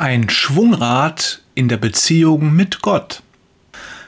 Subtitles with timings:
[0.00, 3.22] Ein Schwungrad in der Beziehung mit Gott.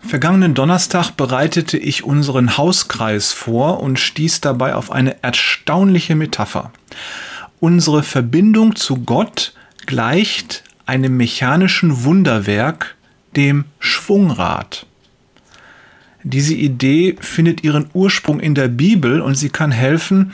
[0.00, 6.72] Vergangenen Donnerstag bereitete ich unseren Hauskreis vor und stieß dabei auf eine erstaunliche Metapher.
[7.60, 9.52] Unsere Verbindung zu Gott
[9.84, 12.94] gleicht einem mechanischen Wunderwerk,
[13.36, 14.86] dem Schwungrad.
[16.22, 20.32] Diese Idee findet ihren Ursprung in der Bibel und sie kann helfen,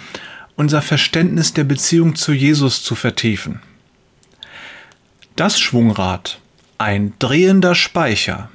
[0.54, 3.60] unser Verständnis der Beziehung zu Jesus zu vertiefen.
[5.40, 6.38] Das Schwungrad,
[6.76, 8.50] ein drehender Speicher.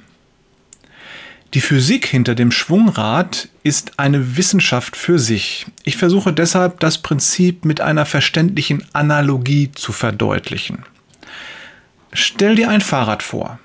[1.52, 5.66] Die Physik hinter dem Schwungrad ist eine Wissenschaft für sich.
[5.82, 10.84] Ich versuche deshalb, das Prinzip mit einer verständlichen Analogie zu verdeutlichen.
[12.12, 13.58] Stell dir ein Fahrrad vor.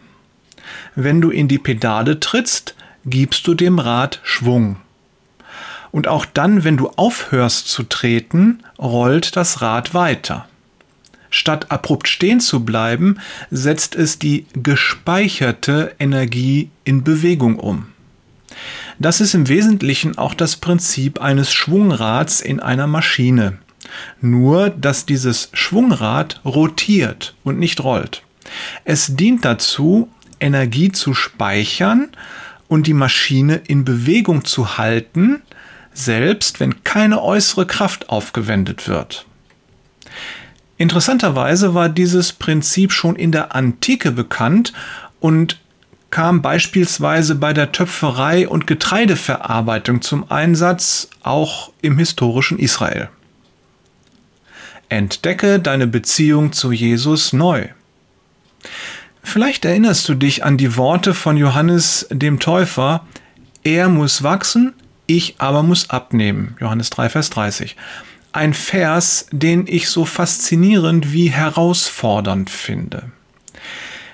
[0.95, 2.73] Wenn du in die Pedale trittst,
[3.05, 4.77] gibst du dem Rad Schwung.
[5.91, 10.47] Und auch dann, wenn du aufhörst zu treten, rollt das Rad weiter.
[11.31, 13.17] Statt abrupt stehen zu bleiben,
[13.49, 17.87] setzt es die gespeicherte Energie in Bewegung um.
[18.99, 23.57] Das ist im Wesentlichen auch das Prinzip eines Schwungrads in einer Maschine.
[24.21, 28.23] Nur, dass dieses Schwungrad rotiert und nicht rollt.
[28.85, 30.09] Es dient dazu,
[30.39, 32.09] Energie zu speichern
[32.67, 35.41] und die Maschine in Bewegung zu halten,
[35.93, 39.25] selbst wenn keine äußere Kraft aufgewendet wird.
[40.81, 44.73] Interessanterweise war dieses Prinzip schon in der Antike bekannt
[45.19, 45.59] und
[46.09, 53.09] kam beispielsweise bei der Töpferei und Getreideverarbeitung zum Einsatz, auch im historischen Israel.
[54.89, 57.67] Entdecke deine Beziehung zu Jesus neu.
[59.21, 63.05] Vielleicht erinnerst du dich an die Worte von Johannes dem Täufer,
[63.63, 64.73] er muss wachsen,
[65.05, 66.57] ich aber muss abnehmen.
[66.59, 67.75] Johannes 3, Vers 30
[68.33, 73.11] ein Vers, den ich so faszinierend wie herausfordernd finde.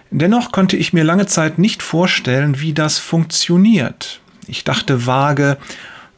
[0.10, 4.22] Dennoch konnte ich mir lange Zeit nicht vorstellen, wie das funktioniert.
[4.48, 5.58] Ich dachte vage,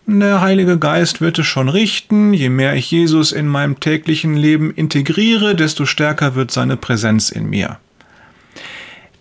[0.06, 4.74] der Heilige Geist wird es schon richten, je mehr ich Jesus in meinem täglichen Leben
[4.74, 7.78] integriere, desto stärker wird seine Präsenz in mir.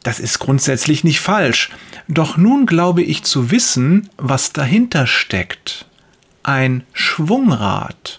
[0.02, 1.70] Das ist grundsätzlich nicht falsch,
[2.08, 5.86] doch nun glaube ich zu wissen, was dahinter steckt.
[6.42, 8.17] Ein Schwungrad.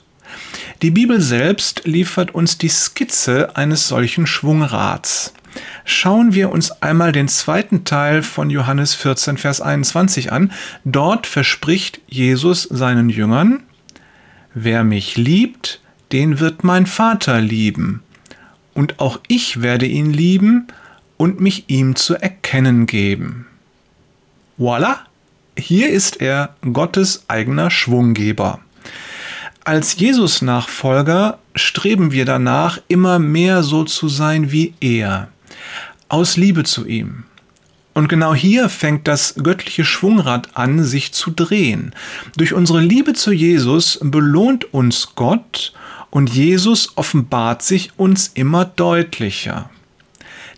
[0.81, 5.33] Die Bibel selbst liefert uns die Skizze eines solchen Schwungrads.
[5.83, 10.53] Schauen wir uns einmal den zweiten Teil von Johannes 14, Vers 21 an.
[10.85, 13.63] Dort verspricht Jesus seinen Jüngern,
[14.53, 15.81] Wer mich liebt,
[16.13, 18.01] den wird mein Vater lieben.
[18.73, 20.67] Und auch ich werde ihn lieben
[21.17, 23.47] und mich ihm zu erkennen geben.
[24.57, 25.01] Voila!
[25.57, 28.61] Hier ist er Gottes eigener Schwunggeber.
[29.69, 35.27] Als Jesus-Nachfolger streben wir danach, immer mehr so zu sein wie er,
[36.07, 37.25] aus Liebe zu ihm.
[37.93, 41.93] Und genau hier fängt das göttliche Schwungrad an, sich zu drehen.
[42.35, 45.71] Durch unsere Liebe zu Jesus belohnt uns Gott
[46.09, 49.69] und Jesus offenbart sich uns immer deutlicher.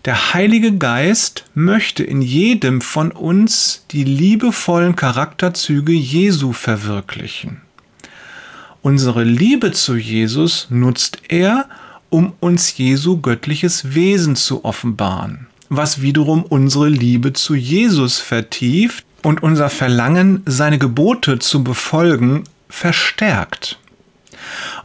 [0.06, 7.60] Der Heilige Geist möchte in jedem von uns die liebevollen Charakterzüge Jesu verwirklichen.
[8.82, 11.68] Unsere Liebe zu Jesus nutzt er,
[12.10, 19.40] um uns Jesu göttliches Wesen zu offenbaren, was wiederum unsere Liebe zu Jesus vertieft und
[19.40, 23.78] unser Verlangen, seine Gebote zu befolgen, verstärkt.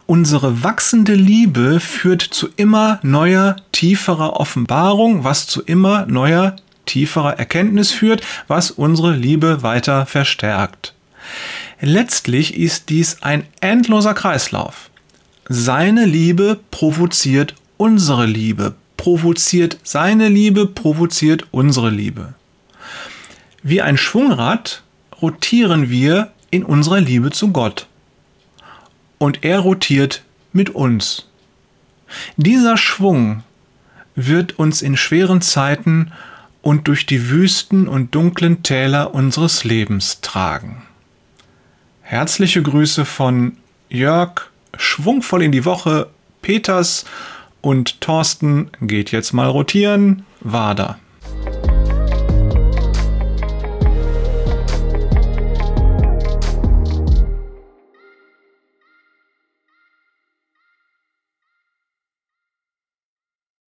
[0.06, 6.54] Unsere wachsende Liebe führt zu immer neuer, tieferer Offenbarung, was zu immer neuer,
[6.86, 10.94] tieferer Erkenntnis führt, was unsere Liebe weiter verstärkt.
[11.80, 14.90] Letztlich ist dies ein endloser Kreislauf.
[15.48, 22.34] Seine Liebe provoziert unsere Liebe, provoziert seine Liebe, provoziert unsere Liebe.
[23.62, 24.82] Wie ein Schwungrad
[25.22, 27.86] rotieren wir in unserer Liebe zu Gott.
[29.18, 30.22] Und er rotiert
[30.52, 31.26] mit uns.
[32.36, 33.44] Dieser Schwung
[34.16, 36.12] wird uns in schweren Zeiten
[36.60, 40.87] und durch die Wüsten und dunklen Täler unseres Lebens tragen.
[42.10, 43.58] Herzliche Grüße von
[43.90, 46.08] Jörg, schwungvoll in die Woche,
[46.40, 47.04] Peters
[47.60, 50.98] und Thorsten geht jetzt mal rotieren, Wader.